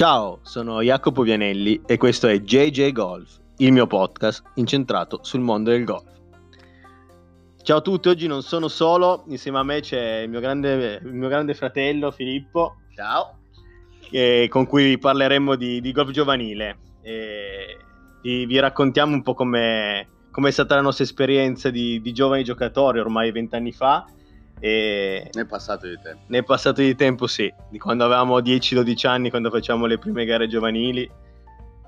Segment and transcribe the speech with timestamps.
[0.00, 5.68] Ciao, sono Jacopo Vianelli e questo è JJ Golf, il mio podcast incentrato sul mondo
[5.68, 6.10] del golf.
[7.62, 11.12] Ciao a tutti, oggi non sono solo, insieme a me c'è il mio grande, il
[11.12, 12.76] mio grande fratello Filippo.
[12.94, 13.40] Ciao.
[14.10, 16.78] eh, con cui parleremo di, di golf giovanile.
[17.02, 17.76] E
[18.22, 23.00] vi, vi raccontiamo un po' come è stata la nostra esperienza di, di giovani giocatori
[23.00, 24.06] ormai vent'anni fa.
[24.60, 26.20] E Ne è passato di tempo.
[26.26, 30.24] ne è passato di tempo, sì, di quando avevamo 10-12 anni, quando facciamo le prime
[30.26, 31.10] gare giovanili,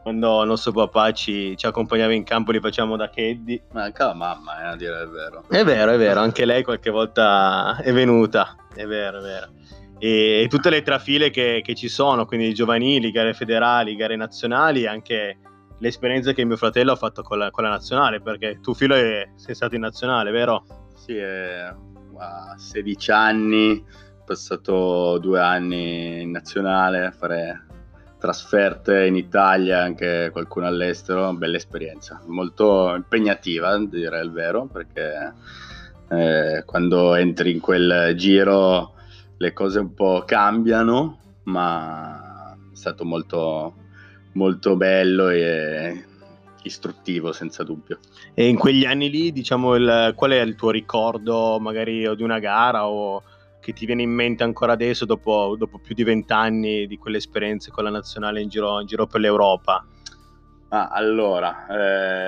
[0.03, 3.63] quando il nostro papà ci, ci accompagnava in campo, li facciamo da caddy.
[3.73, 5.45] Ma anche la mamma, eh, a dire il vero.
[5.49, 9.53] È vero, è vero, anche lei qualche volta è venuta, è vero, è vero.
[9.99, 14.87] E, e tutte le trafile che, che ci sono, quindi giovanili, gare federali, gare nazionali,
[14.87, 15.39] anche
[15.79, 19.29] l'esperienza che mio fratello ha fatto con la, con la nazionale, perché tu filo è-
[19.37, 20.65] sei stato in nazionale, vero?
[20.97, 21.73] Sì, è,
[22.23, 27.67] a 16 anni, ho passato due anni in nazionale a fare
[28.19, 35.33] trasferte in Italia, anche qualcuno all'estero, bella esperienza, molto impegnativa, a dire il vero, perché
[36.09, 38.95] eh, quando entri in quel giro
[39.39, 43.75] le cose un po' cambiano, ma è stato molto,
[44.35, 46.05] molto bello e
[46.63, 47.99] istruttivo senza dubbio.
[48.35, 52.23] E in quegli anni lì, diciamo, il- qual è il tuo ricordo magari o di
[52.23, 53.23] una gara o
[53.61, 57.71] che ti viene in mente ancora adesso dopo, dopo più di vent'anni di quelle esperienze
[57.71, 59.87] con la nazionale in giro, in giro per l'Europa?
[60.69, 61.67] Ah, allora,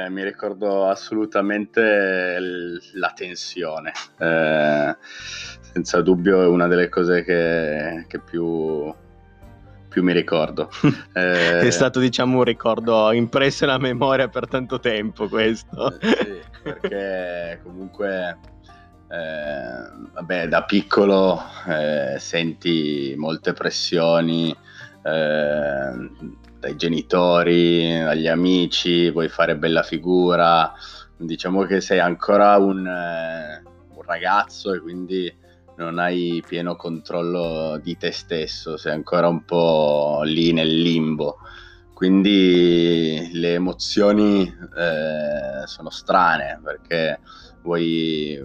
[0.05, 3.91] eh, mi ricordo assolutamente l- la tensione.
[4.19, 8.95] Eh, senza dubbio è una delle cose che, che più,
[9.95, 10.69] più mi ricordo.
[11.17, 15.97] Eh, È stato, diciamo, un ricordo impresso nella memoria per tanto tempo questo.
[16.01, 18.39] Eh, sì, perché comunque,
[19.09, 26.11] eh, vabbè, da piccolo eh, senti molte pressioni eh,
[26.59, 30.73] dai genitori, dagli amici, vuoi fare bella figura,
[31.17, 33.63] diciamo che sei ancora un, eh,
[33.95, 35.33] un ragazzo e quindi
[35.77, 41.39] non hai pieno controllo di te stesso, sei ancora un po' lì nel limbo.
[41.93, 47.21] Quindi le emozioni eh, sono strane perché
[47.63, 48.39] vuoi,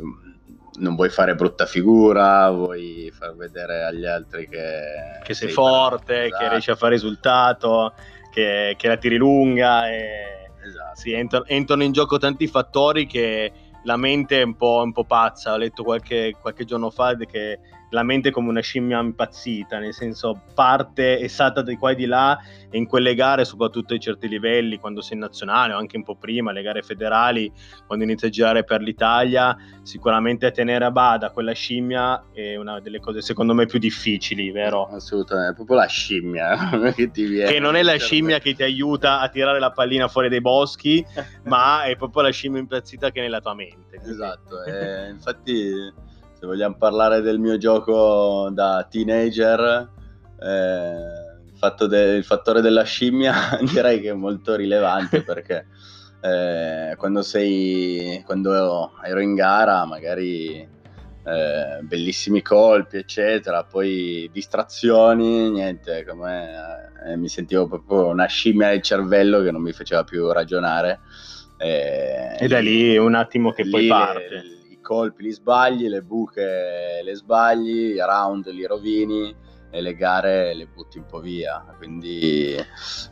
[0.77, 6.13] non vuoi fare brutta figura, vuoi far vedere agli altri che, che sei, sei forte,
[6.13, 6.49] che esatto.
[6.49, 7.93] riesci a fare risultato,
[8.31, 9.89] che, che la tiri lunga.
[9.89, 10.37] E...
[10.61, 10.99] Esatto.
[10.99, 13.51] Sì, entrano, entrano in gioco tanti fattori che
[13.83, 15.53] la mente è un po', un po' pazza.
[15.53, 17.59] Ho letto qualche, qualche giorno fa che
[17.91, 21.95] la mente è come una scimmia impazzita, nel senso parte e salta di qua e
[21.95, 22.37] di là
[22.69, 26.03] e in quelle gare, soprattutto ai certi livelli, quando sei in nazionale o anche un
[26.03, 27.51] po' prima, le gare federali,
[27.87, 32.99] quando inizi a girare per l'Italia, sicuramente tenere a bada quella scimmia è una delle
[32.99, 34.87] cose secondo me più difficili, vero?
[34.87, 37.51] Assolutamente, è proprio la scimmia che ti viene.
[37.51, 41.03] Che non è la scimmia che ti aiuta a tirare la pallina fuori dai boschi,
[41.45, 43.78] ma è proprio la scimmia impazzita che è nella tua mente.
[43.87, 45.69] Quindi- Esatto, e infatti
[46.33, 49.89] se vogliamo parlare del mio gioco da teenager,
[50.41, 50.95] eh,
[51.45, 53.33] il, fatto de- il fattore della scimmia
[53.71, 55.67] direi che è molto rilevante perché
[56.21, 60.77] eh, quando, sei, quando ero in gara magari
[61.23, 68.81] eh, bellissimi colpi eccetera, poi distrazioni, niente, come, eh, mi sentivo proprio una scimmia del
[68.81, 70.99] cervello che non mi faceva più ragionare.
[71.61, 74.27] Eh, E da lì un attimo che poi parte.
[74.29, 79.35] le- I colpi li sbagli, le buche le sbagli, i round li rovini
[79.71, 81.63] e le gare le butti un po' via.
[81.77, 82.55] Quindi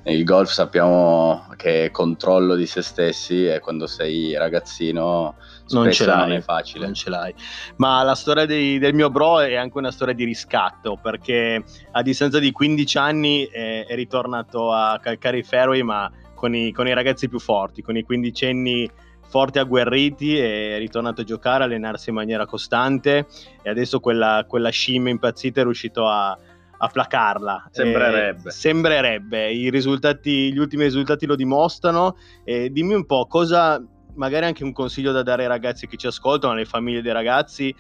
[0.06, 5.36] il golf sappiamo che è controllo di se stessi e quando sei ragazzino
[5.70, 6.86] Non ce l'hai, non è facile.
[6.86, 7.36] Non ce l'hai.
[7.76, 12.02] Ma la storia dei- del mio bro è anche una storia di riscatto, perché a
[12.02, 16.88] distanza di 15 anni è, è ritornato a calcare i fairway, ma con i, con
[16.88, 18.90] i ragazzi più forti, con i quindicenni
[19.28, 23.26] forti agguerriti, è ritornato a giocare, allenarsi in maniera costante
[23.62, 26.38] e adesso quella, quella scimmia impazzita è riuscito a,
[26.78, 27.70] a placarla.
[27.72, 28.48] Sembrerebbe.
[28.48, 32.16] Eh, sembrerebbe, I risultati, gli ultimi risultati lo dimostrano.
[32.46, 36.08] Eh, dimmi un po' cosa, magari anche un consiglio da dare ai ragazzi che ci
[36.08, 37.76] ascoltano, alle famiglie dei ragazzi.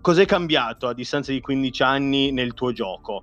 [0.00, 3.22] Cos'è cambiato a distanza di 15 anni nel tuo gioco?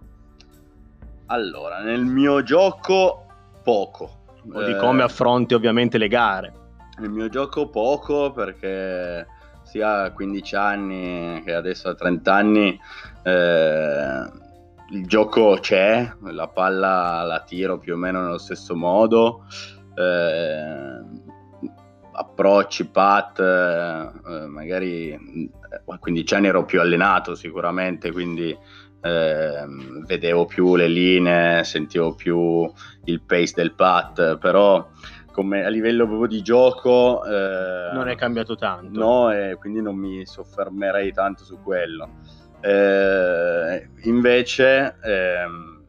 [1.27, 3.25] Allora, nel mio gioco
[3.63, 4.23] poco.
[4.53, 6.53] O di Eh, come affronti ovviamente le gare?
[6.99, 9.27] Nel mio gioco poco perché
[9.63, 12.79] sia a 15 anni che adesso a 30 anni
[13.23, 14.43] eh,
[14.91, 19.45] il gioco c'è, la palla la tiro più o meno nello stesso modo,
[19.95, 21.01] eh,
[22.11, 25.49] approcci, pat, eh, magari eh,
[25.87, 28.55] a 15 anni ero più allenato sicuramente, quindi
[29.05, 29.65] eh,
[30.07, 32.69] vedevo più le linee, sentivo più
[33.03, 34.89] il pace del pat, però
[35.31, 38.99] come a livello proprio di gioco eh, non è cambiato tanto.
[38.99, 42.09] No, e quindi non mi soffermerei tanto su quello.
[42.61, 45.83] Eh, invece ehm,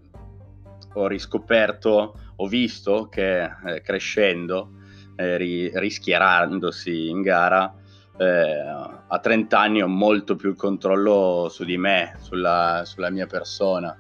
[0.92, 4.72] ho riscoperto, ho visto che eh, crescendo,
[5.16, 7.72] eh, ri- rischierandosi in gara,
[8.18, 13.26] eh, a 30 anni ho molto più il controllo su di me, sulla, sulla mia
[13.26, 13.96] persona.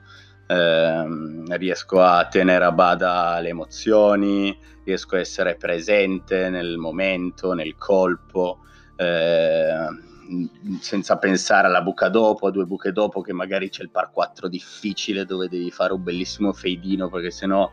[0.48, 7.76] Eh, riesco a tenere a bada le emozioni, riesco a essere presente nel momento, nel
[7.76, 8.60] colpo,
[8.96, 9.86] eh,
[10.80, 14.48] senza pensare alla buca dopo, a due buche dopo, che magari c'è il par 4
[14.48, 17.70] difficile dove devi fare un bellissimo feidino perché sennò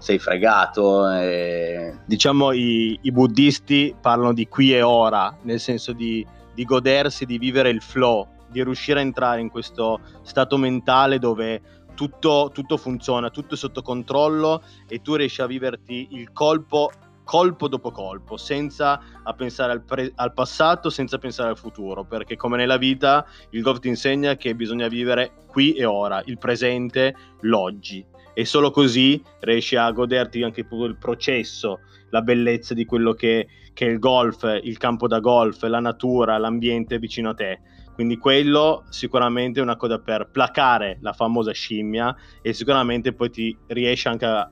[0.00, 1.08] sei fregato.
[1.08, 1.94] E...
[2.04, 7.38] Diciamo i, i, buddisti parlano di qui e ora, nel senso di, di godersi, di
[7.38, 11.62] vivere il flow, di riuscire a entrare in questo stato mentale dove
[11.94, 16.90] tutto, tutto funziona, tutto è sotto controllo e tu riesci a viverti il colpo
[17.30, 19.00] colpo dopo colpo, senza
[19.36, 23.78] pensare al, pre- al, passato, senza pensare al futuro, perché come nella vita il golf
[23.78, 28.04] ti insegna che bisogna vivere qui e ora, il presente, l'oggi.
[28.34, 33.86] E solo così riesci a goderti anche il processo, la bellezza di quello che, che
[33.86, 37.60] è il golf, il campo da golf, la natura, l'ambiente vicino a te
[37.94, 43.54] quindi quello sicuramente è una cosa per placare la famosa scimmia e sicuramente poi ti
[43.66, 44.50] riesce anche a,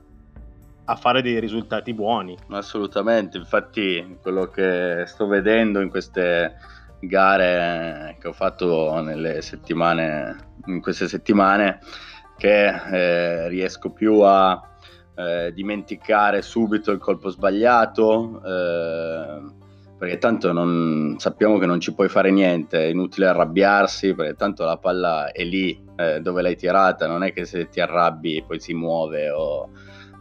[0.89, 2.35] a fare dei risultati buoni.
[2.49, 6.55] Assolutamente, infatti quello che sto vedendo in queste
[6.99, 11.79] gare che ho fatto nelle settimane, in queste settimane,
[12.37, 14.59] che eh, riesco più a
[15.15, 19.57] eh, dimenticare subito il colpo sbagliato, eh,
[19.95, 24.65] perché tanto non, sappiamo che non ci puoi fare niente, è inutile arrabbiarsi, perché tanto
[24.65, 28.59] la palla è lì eh, dove l'hai tirata, non è che se ti arrabbi poi
[28.59, 29.69] si muove o,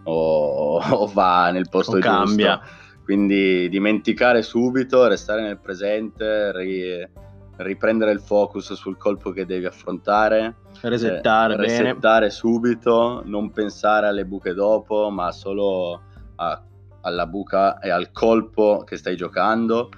[0.08, 2.60] o, o va nel posto o cambia.
[3.04, 7.08] Quindi dimenticare subito, restare nel presente, ri,
[7.56, 14.26] riprendere il focus sul colpo che devi affrontare, resettare, eh, resettare subito, non pensare alle
[14.26, 16.02] buche dopo, ma solo
[16.36, 16.62] a
[17.08, 19.90] alla buca e al colpo che stai giocando.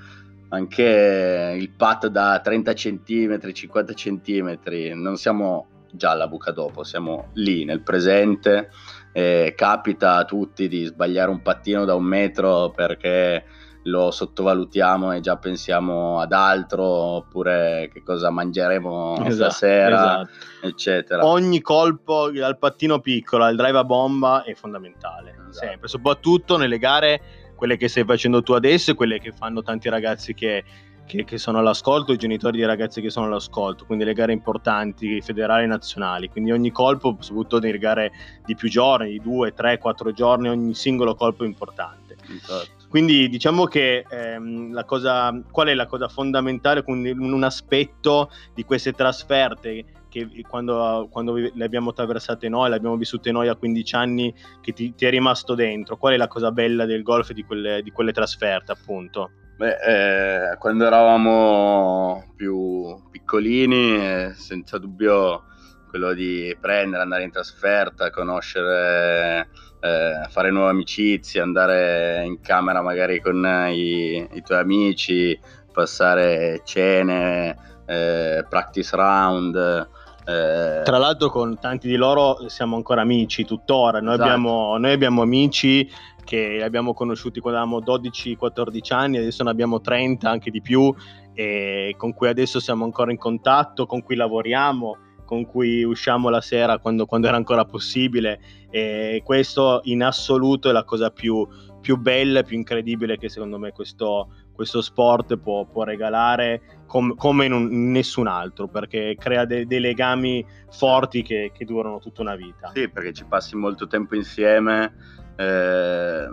[0.49, 4.59] Anche il pat da 30 cm, 50 cm,
[4.95, 8.71] non siamo già alla buca dopo, siamo lì nel presente.
[9.13, 13.45] Eh, capita a tutti di sbagliare un pattino da un metro perché
[13.85, 20.67] lo sottovalutiamo e già pensiamo ad altro oppure che cosa mangeremo esatto, stasera esatto.
[20.67, 25.53] eccetera ogni colpo dal pattino piccolo al drive a bomba è fondamentale esatto.
[25.53, 27.23] sempre soprattutto nelle gare
[27.61, 30.65] quelle che stai facendo tu adesso e quelle che fanno tanti ragazzi che,
[31.11, 35.21] che, che sono all'ascolto i genitori di ragazzi che sono all'ascolto quindi le gare importanti
[35.21, 38.13] federali e nazionali quindi ogni colpo soprattutto nelle gare
[38.45, 43.29] di più giorni di due, tre, quattro giorni ogni singolo colpo è importante esatto quindi
[43.29, 48.91] diciamo che ehm, la cosa, qual è la cosa fondamentale, quindi un aspetto di queste
[48.95, 54.35] trasferte che quando, quando, le abbiamo attraversate noi, le abbiamo vissute noi a 15 anni,
[54.61, 55.99] che ti, ti, è rimasto dentro?
[55.99, 59.31] Qual è la cosa bella del golf di quelle, di quelle trasferte, appunto?
[59.61, 59.77] Beh,
[60.53, 65.43] eh, quando eravamo più piccolini, eh, senza dubbio
[65.87, 69.51] quello di prendere, andare in trasferta, conoscere
[69.81, 75.39] eh, fare nuove amicizie, andare in camera magari con i, i tuoi amici,
[75.71, 79.57] passare cene, eh, practice round.
[80.25, 80.81] Eh.
[80.85, 84.27] Tra l'altro con tanti di loro siamo ancora amici tuttora, noi, esatto.
[84.27, 85.87] abbiamo, noi abbiamo amici
[86.31, 90.95] che abbiamo conosciuti quando avevamo 12-14 anni, adesso ne abbiamo 30, anche di più,
[91.35, 96.41] e con cui adesso siamo ancora in contatto, con cui lavoriamo con cui usciamo la
[96.41, 101.47] sera quando, quando era ancora possibile e questo in assoluto è la cosa più,
[101.81, 107.15] più bella e più incredibile che secondo me questo, questo sport può, può regalare com,
[107.15, 112.23] come in, un, nessun altro perché crea de, dei legami forti che, che, durano tutta
[112.23, 112.73] una vita.
[112.75, 115.20] Sì, perché ci passi molto tempo insieme.
[115.41, 116.29] Eh,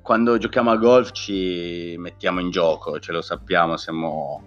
[0.00, 4.46] quando giochiamo a golf ci mettiamo in gioco, ce lo sappiamo, siamo,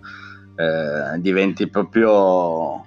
[0.55, 2.85] eh, diventi proprio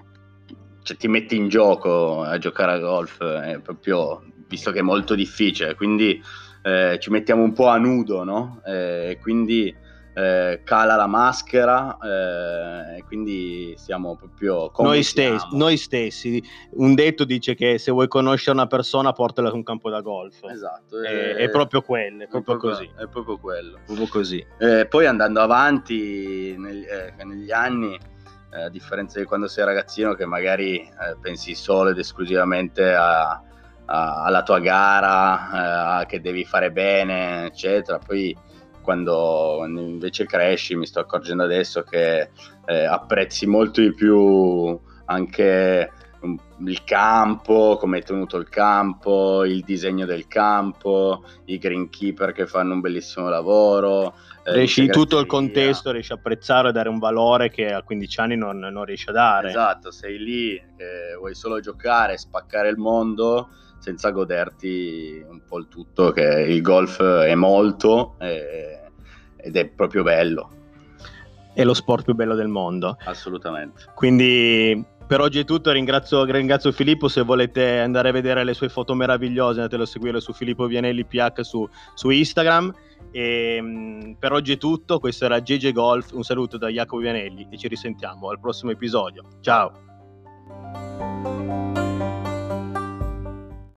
[0.83, 3.19] cioè, ti metti in gioco a giocare a golf,
[3.63, 6.21] proprio, visto che è molto difficile, quindi
[6.63, 8.61] eh, ci mettiamo un po' a nudo, no?
[8.65, 9.73] Eh, quindi
[10.15, 16.43] eh, cala la maschera e eh, quindi siamo proprio noi stessi, noi stessi.
[16.73, 20.43] Un detto dice che se vuoi conoscere una persona portala su un campo da golf.
[20.45, 21.03] Esatto.
[21.03, 22.91] È, è proprio quello, è proprio, è proprio così.
[22.97, 23.79] È proprio quello.
[23.87, 24.47] Proprio così.
[24.59, 27.99] Eh, poi andando avanti negli, eh, negli anni
[28.53, 33.43] eh, a differenza di quando sei ragazzino che magari eh, pensi solo ed esclusivamente a,
[33.87, 37.99] a, alla tua gara, eh, che devi fare bene, eccetera.
[37.99, 38.37] Poi
[38.83, 42.31] quando, quando, invece cresci mi sto accorgendo adesso che
[42.67, 45.91] eh, apprezzi molto di più anche
[46.65, 52.75] il campo, come è tenuto il campo, il disegno del campo, i greenkeeper che fanno
[52.75, 54.15] un bellissimo lavoro.
[54.45, 58.21] Eh, riesci tutto il contesto, riesci a apprezzare e dare un valore che a 15
[58.21, 59.49] anni non, non riesci a dare.
[59.49, 63.49] Esatto, sei lì, eh, vuoi solo giocare, spaccare il mondo
[63.83, 68.79] senza goderti un po' il tutto, che il golf è molto eh,
[69.37, 70.51] ed è proprio bello.
[71.53, 72.97] È lo sport più bello del mondo.
[73.05, 73.87] Assolutamente.
[73.93, 78.69] Quindi per oggi è tutto, ringrazio, ringrazio, Filippo, se volete andare a vedere le sue
[78.69, 82.73] foto meravigliose andatelo a seguire su Filippo Vianelli PH su, su Instagram.
[83.11, 87.49] E, um, per oggi è tutto, questo era GG Golf, un saluto da Jacopo Vianelli
[87.51, 89.25] e ci risentiamo al prossimo episodio.
[89.41, 89.92] Ciao!